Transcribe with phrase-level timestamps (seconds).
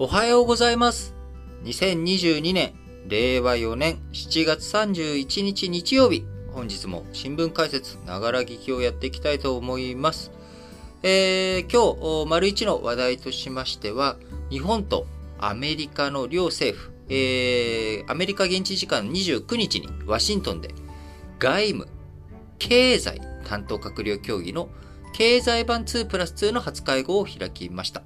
[0.00, 1.12] おはようございます。
[1.64, 2.72] 2022年、
[3.08, 10.30] 令和4年7月31日日曜日、本日も新聞解説、ながら聞きをやっていきたいと思います。
[11.02, 14.14] えー、今日、丸一の話題としましては、
[14.50, 15.04] 日本と
[15.40, 20.76] アメリカの両政府、えー、アメリカ現地時間29日にワシントンで、
[21.40, 21.88] 外務、
[22.60, 24.68] 経済担当閣僚協議の
[25.12, 28.04] 経済版2プラス2の初会合を開きました。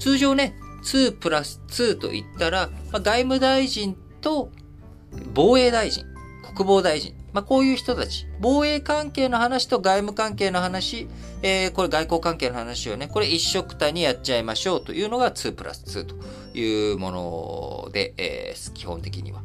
[0.00, 4.50] 通常ね、2プラス2と言ったら、まあ、外務大臣と
[5.34, 6.04] 防衛大臣、
[6.54, 11.08] 国防大臣、まあ、こういう人たち、防衛関係の話と外務関係の話、
[11.42, 16.16] えー、これ外交関係の話をね、これ一緒くたにやっちゃいましょうというのが2プラス2と
[16.58, 19.42] いうもので、えー、基本的には。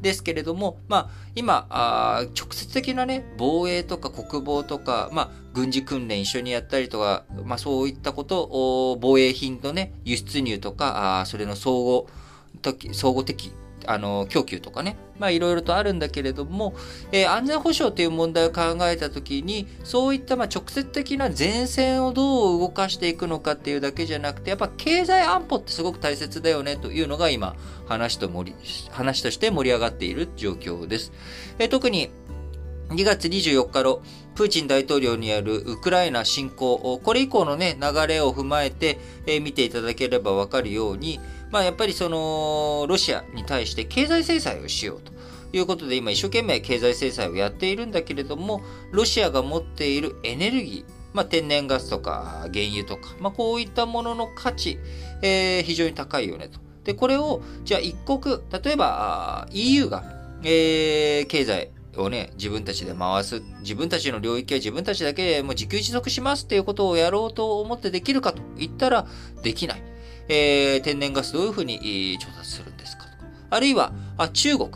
[0.00, 12.08] ですけれども、まあ、今あ、直接的なね、防衛とか国防とか、まあ、軍事訓練一緒にやったりとか、まあ、そういったことを防衛品のね、輸出入とか、あそれの総合、
[12.92, 13.52] 総合的、
[13.86, 16.74] あの、供給とかね、まあ、いろいろとあるんだけれども、
[17.12, 28.56] えー、安全保障という問題を考えたときに、そういった、まあ、直接的な前線をどう動かしていくのかっていうだけじゃなくて、やっぱ経済安保ってすごく大切だよねというのが今、話と盛り、
[28.90, 31.12] 話として盛り上がっている状況です。
[31.58, 32.10] えー、特に、
[32.90, 34.00] 2月24日の
[34.36, 41.18] プーチン大統領によるウクライナ侵攻、これ以降のね、流れを踏まえて、えー、見ていただければわかるように、
[41.50, 45.16] まあやっぱりその、ロシアに対して経済制裁をしようと。
[45.52, 54.78] いうことで今一生懸命経済制裁をやっているんだけれども、ロシアが持っているエネルギー、まあ、天然ガスとか原油とか、まあ、こういったものの価値、
[55.22, 56.58] えー、非常に高いよねと。
[56.84, 60.04] で、これを、じゃあ一国、例えば EU が、
[60.42, 69.06] えー、経済をね、自分たちで回す、自分たちの領域は自分たちだけでもう自給自足しますっていうことをやろうと思ってできるかと言ったら
[69.42, 69.95] できない。
[70.28, 73.16] えー、天然ガスどういうふうに調達するんですかとか。
[73.50, 74.70] あるいは、あ中国。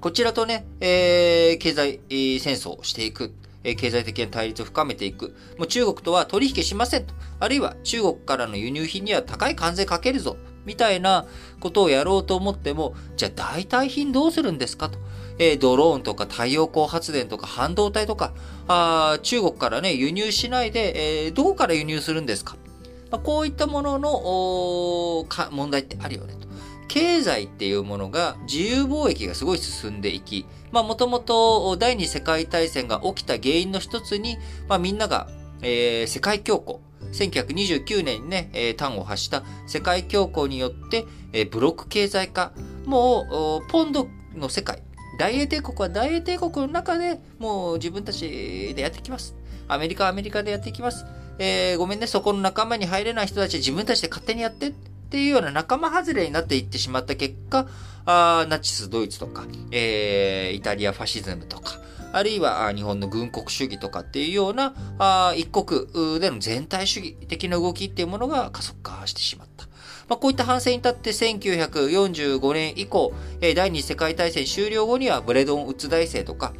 [0.00, 2.00] こちらとね、えー、経済、
[2.38, 3.32] 戦争をしていく。
[3.64, 5.34] え、経済的な対立を深めていく。
[5.56, 7.14] もう中国とは取引しませんと。
[7.40, 10.36] あるいは中国からの輸入品には高い関税かけるぞ。
[10.66, 11.26] みたいな
[11.60, 14.98] ことをやろうと思っても、じゃあ代替品どうするんですかと。
[15.38, 18.34] えー、ドローンとか太陽光発電とか半導体とか、
[18.68, 22.56] あ中国からね、輸入しないで、えー、どこから輸入するんですか、
[23.10, 26.48] まあ、こういったもののか問題ってあるよねと。
[26.88, 34.36] 経済っていうものが自由貿易がすごい進んでいき、まあもともと第二次世界大戦が起きた原因の一つに、
[34.68, 35.28] まあみんなが、
[35.62, 36.78] えー、世界恐慌、
[37.12, 42.52] 1929年にね、えー、端を発した世界恐慌によって、えー、ブロック経済化、
[42.86, 44.82] もう、ポンドの世界、
[45.18, 49.34] 大英帝国は大英帝国の中でもう自分たちでやっていきます。
[49.68, 51.04] アメリカはアメリカでやっていきます。
[51.38, 57.66] えー、ごめんね、そこの仲間に入れない人たち自分たちで勝手にやってっていうような仲間外れになっていってしまった結果、
[58.06, 61.78] あナチスドイツとか、えー、イタリアファシズムとか、
[62.12, 69.66] あるいは日本の軍国主義とかっていうようなあ一国での全体主義的な動きっていうものが加速化してしまった。
[70.08, 76.52] まあ、こういった反省に立って1945年以降、第二次世界大戦終了後にはブレドンウッズ大政とか、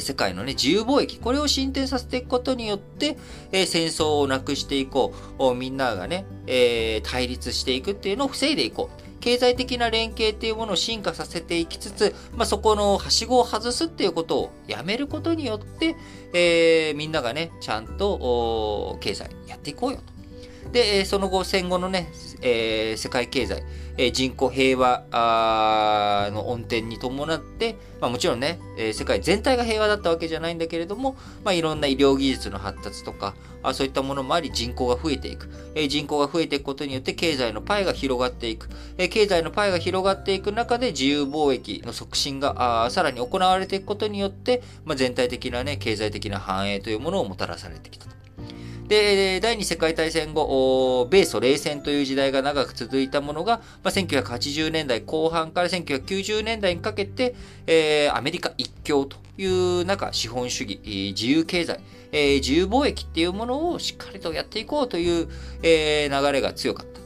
[0.00, 3.16] 世界のね、自由貿易、これを進展させていくことによって、
[3.52, 5.54] えー、戦争をなくしていこう。
[5.54, 9.02] みんながね、えー、対立していくっていうのを防いでいこう。
[9.22, 15.94] 経済的な連携っていうものを進化させていきつつ、まあ、そこのはしごを外すっていうことをやめることによって、
[16.34, 20.11] えー、みんながね、ちゃんと経済やっていこうよと。
[20.72, 22.08] で、その後、戦後のね、
[22.40, 23.62] えー、世界経済、
[23.98, 35.86] えー、人口平和の恩典に伴って、まあ、もちろんね、えー、世界全体が平和だったわけじゃないんだけれども、まあ、いろんな医療技術の発達とか、あそういったものもあり人口が増えていく、え。
[35.88, 38.68] 人口が増えていくことによって経済のパイが広がっていく。
[38.98, 48.12] え、経済のパイが広がっていく中で自由貿易の促進があさらに行われていくことによって、まあ、全体的なね、経済的な繁栄というものをもたらされてきたと。
[48.88, 57.34] で、第二次世界大戦後、米ソ冷戦という時代が長く続いたものが、まあ、1980年代後半から1990年代にかけて、
[57.66, 60.80] えー、アメリカ一強という中、資本主義、
[61.16, 61.80] 自由経済、
[62.12, 65.28] えー、自由貿易っていうものをしっかりとやっていこうという、
[65.62, 67.00] えー、流れが強かった。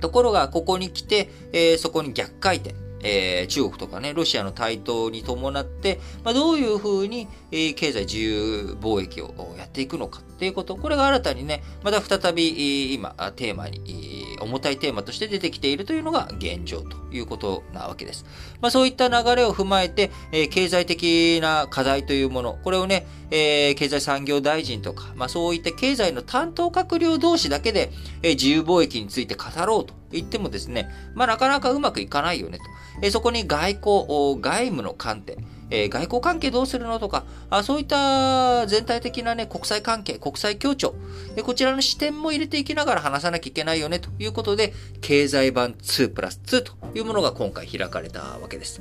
[0.00, 2.87] ところが、ここに来て、えー、そこに逆回転。
[3.02, 18.24] えー、中国とかね、ロシアの台頭に伴って、まあ、どういうふうに、えー、経済自由貿易をやっていくのかっていうこと、これが新たにね、また再び、今、テーマに重たいテーマとして出てきているというのが現状ということなわけです。
[18.60, 27.90] まあ、そういった流れを踏まえて、えー、経済的な課題というもの、これをね、えー、経済産業大臣とか、まあ、そういった経済の担当閣僚同士だけで、
[28.22, 32.64] えー、自由貿易について語ろうと言ってもですね、まあ、なかなかうまくいかないよねと。
[33.02, 35.36] え、そこに外交、外務の観点、
[35.70, 40.94] えー、外交関係どうするのとか、あそういった全体的なね、国際関係、国際協調、
[41.36, 48.80] え、こちらの視点も入れていきながら話さなきゃいけないよねということで、経済版2プラス2というものが今回開かれたわけです。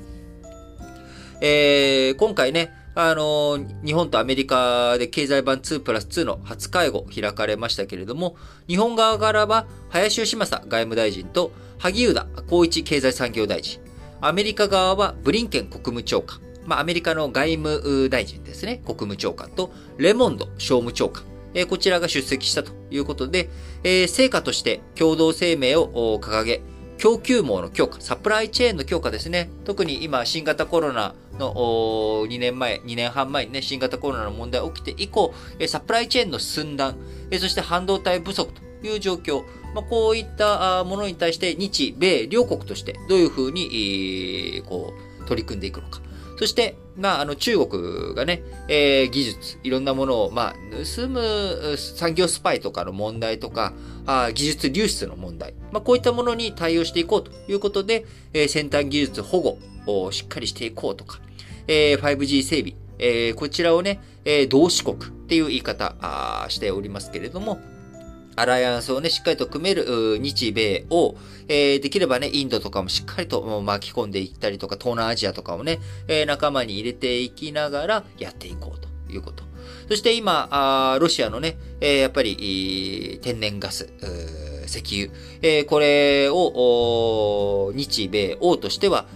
[1.41, 8.35] えー、今回ね、あの、日本とアメリカで経済版2プラス2の初会合開かれましたけれども、
[8.67, 13.79] 日本側からは林芳正外務大臣と萩生田光一経済産業大臣、
[14.19, 21.23] アメリカ側はブリンケン国務長官、まあ、アメリカの外務大臣ですね、国務長官と、レモンド商務長官、
[21.53, 23.49] え、こちらが出席したということで、
[23.83, 26.61] え、成果として共同声明を掲げ、
[26.97, 29.49] 供給網の強化、サプライチェーンの強化ですね。
[29.63, 31.53] 特に今、新型コロナの
[32.27, 35.33] 2年前、2年半前にね、新型コロナの問題が起きて以降、
[35.67, 36.97] サプライチェーンの寸断、
[37.39, 39.43] そして半導体不足という状況、
[39.73, 46.01] まあ、こういったものに対して日米両国としてどういうふうに、こう、取り組んでいくのか。
[46.37, 50.53] そして、まあ、あの、中国がね、えー、技術、いろんなものを、まあ、
[50.95, 53.73] 盗む産業スパイとかの問題とか、
[54.05, 61.19] あ技術流出の問題、まあ、こういったものに対応していこうということで、えー、先端技術保護をしっかりしていこうとか、
[61.67, 67.59] えー、5G 整備、えー、こちらをね、えー、同志国っていう言い方あしておりますけれども、
[68.37, 71.15] アライアンスをね、しっかりと組める日米を、
[71.47, 79.43] えー、できればね、インドとかもしっかりと巻き込んでいったりとか、東南アジアとかをね、えー、仲間に入れていきながらやっていこうということ。
[79.89, 83.89] そして今、あロシアのね、えー、やっぱり、天然ガス、
[84.67, 89.07] 石油、えー、これを、日米欧としては、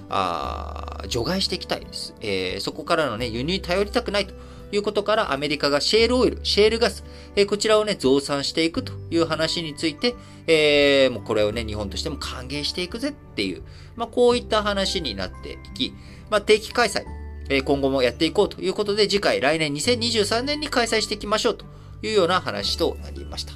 [1.10, 2.16] 除外していきたいです。
[2.22, 4.34] えー、そこからのね、輸入に頼りたくないと。
[4.72, 7.04] いうことからアメリカがシェールオイル、シェールガス、
[7.36, 10.16] えー、こちらをね、増産していくという話について、
[10.48, 13.64] えー、もうこれをね、日本としても歓迎していくぜっていう、
[13.96, 15.94] まあ、こういった話になっていき、
[16.30, 17.06] まあ、定期開催、
[17.50, 21.66] えー、今後もやっていこうということで、次回来年2023年に開催していきましょうと
[22.02, 23.54] いうような話となりました。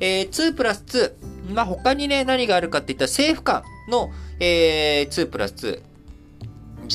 [0.00, 4.10] えー、2プラス2、まあ、他にね、何があるかっていったら政府間の、
[4.40, 5.82] えー、2プラス2、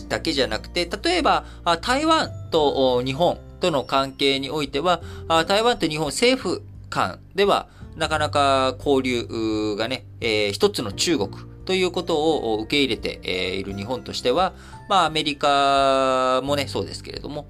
[0.08, 1.46] だけじゃなくて、例えば、
[1.82, 5.02] 台湾と日本との関係においては、
[5.48, 11.30] 台湾と日本政府間では、なかなか交流がね、えー、一つの中国
[11.66, 14.54] ということを受け入れている日本としては、
[14.88, 17.48] まあアメリカもね、そうですけれども、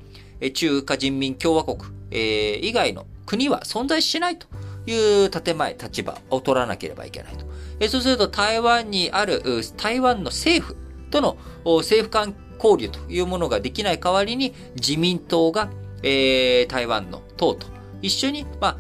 [0.54, 1.78] 中華人民共和国、
[2.12, 4.48] えー、以外の国は存在しないと
[4.88, 7.46] いう建前、立場を取らなければいけないと。
[7.88, 9.42] そうすると台湾にある
[9.78, 10.76] 台湾の政府
[11.12, 15.70] との政府間交流というものができない代わりに自民党が
[16.04, 17.68] えー、台湾の党と
[18.02, 18.78] 一緒に、まあ、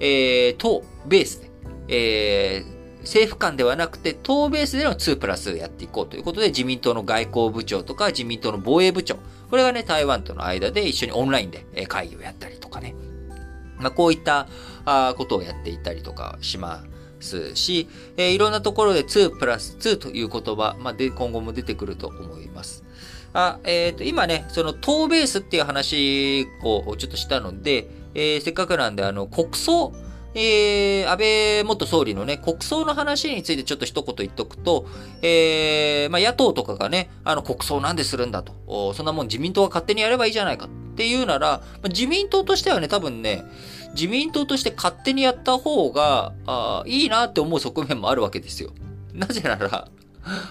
[0.00, 1.50] えー、党ベースで、
[1.88, 9.16] えー、政府間ではなくて党ベースでの2プラスやっていこうということで自民党の外交部長とか自民党の防衛部長、
[9.50, 12.94] これがね、台湾との間で一緒にオンラインで会議をやったりとかね。
[13.78, 14.48] まあ、こういった
[14.84, 16.84] あことをやっていたりとかしま
[17.20, 22.84] すし、えー、いろんなところで2プラス2という言葉、まあ、で今後も出てくると思います。
[23.32, 29.92] あ、えっ、ー、と、今ね、その党ベースっていう話をちょっとしたので、えー、せっかくなんで、あの、国葬、
[30.34, 34.86] えー、安倍元総理のね、国葬の話についてちょっと一言言っとくと、
[35.22, 38.94] えー、まあ、野党とかがね、あの、国葬なんでするんだと。
[38.94, 43.44] そんなもん自民党が勝手にやればいいじゃないかっていうなら、まあ、自民党としてはね、多分ね、
[43.94, 48.72] 自民党として勝手にやった方が、あいいなって思う側面もあるわけですよ。
[49.14, 49.88] なぜなら、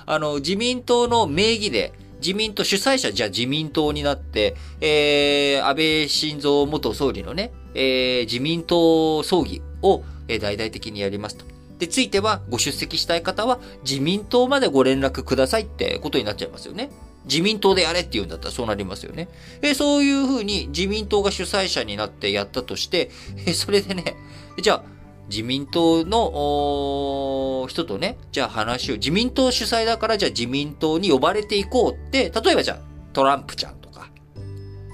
[0.05, 1.93] あの、自民党の名義で、
[2.25, 11.45] 自民党主催者じゃあ自民党になって、えー、安倍晋三元総理のね、えー、自民党葬儀を、え、大々的にやりますと。
[11.77, 16.89] で、ついてはご出席したい方は自民党までご連絡くださいってことになっちゃいますよね。
[17.25, 19.27] 自民党でやれって言うんだったらそうなりますよね。
[19.61, 23.11] えそういうふうに自民党が主催者になってやったとして、
[23.45, 24.15] えそれでね、
[24.59, 24.94] じゃあ、
[25.29, 32.77] 自民党の人とね、じゃあ話を、自民党主催だからじゃあ自民党に呼ばれていこうって、例えばじゃあ
[33.13, 34.09] トランプちゃんとか、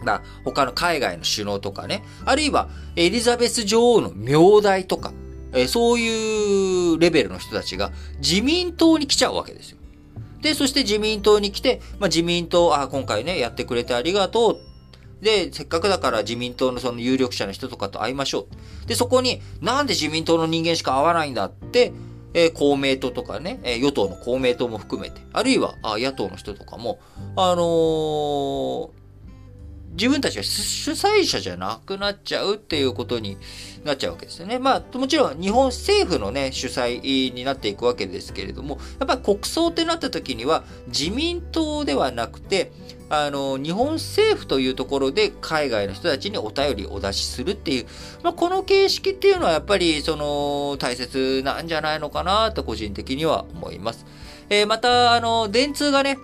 [0.04, 5.14] ま他の海外の首脳とかね、あるいはエリザベス女王の名代とか、
[5.54, 9.78] えそういうレベルの人たちが自民党に来ちゃうわけですよ。
[10.42, 14.71] で、そして自民党に来て、まあ、自民党、あ、今回ね、やってくれてありがとう
[15.22, 18.48] で、せっかくだから自民党のその有力者の人とかと会いましょ
[18.86, 18.88] う。
[18.88, 21.94] で、そこに、なんで自民党の人間しか会わないんだって、
[22.34, 27.00] えー、公明党とかね、えー、与党の公明党も含めて、あるいはあ野党の人とかも、
[27.36, 28.90] あのー、
[30.02, 33.38] 自分たちが主催者じゃなくなっちゃうっていうことに
[33.84, 34.58] なっちゃうわけですよね。
[34.58, 42.72] まあ、もちろん日本政府のね、主催になっていくわけですけれども、やっぱり国葬ってなった時には、自民党ではなくて、
[43.10, 47.86] あの、日本政府というところで海外の人たちにお便りお出しするっていう、
[48.24, 54.08] まあ、この形式っていうのはやっぱり、その、大切なんじゃないのかなと個人的には思います。
[54.50, 56.18] えー、また、あの、電通がね、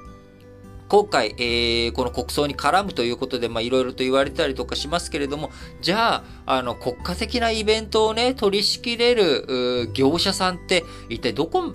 [0.87, 5.51] 今回、えー、この国葬に絡むということで、まあ、いろいろと言われたりとかしますけれども、
[5.81, 11.73] じゃあ、あの、国家的なイベントをね、取り仕切れる、業者さんって、一体どこ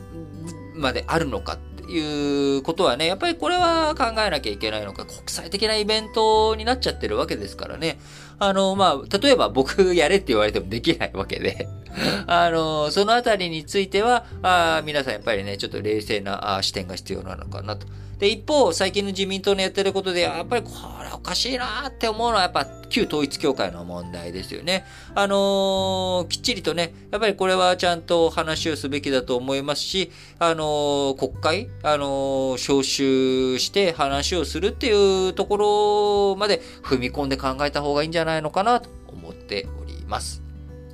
[0.74, 7.98] まであるのかっていうことはね、やっぱりこれは考えなきゃいけないのか、国際的なイベントになっちゃってるわけですからね。
[8.38, 11.68] あの、まあ、例えば僕やれって言われてもできないわけで
[12.26, 17.86] あの、そのあたりについては、あ皆さんやっぱりね、ちょっと冷静な視点が必要なのかなと。
[18.22, 20.70] で、一方、最近の自民党のやってることで、やっぱりこ
[21.02, 24.84] れおかしいなって思うのは、やっぱ旧統一教会の問題ですよね。
[25.16, 40.40] あのー、きっちりとね、やっぱりこれはちゃんと話をすべきだと思いますし、あのー、国会、あのー、招集して話をするっていうところまで踏み込んで考えた方がいいんじゃないのかなと思っております。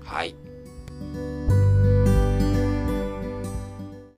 [0.02, 0.47] はい。